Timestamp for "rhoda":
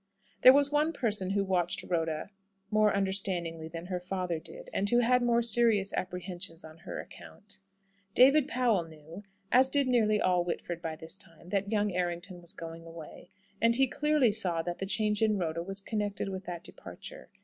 1.83-2.29, 15.37-15.61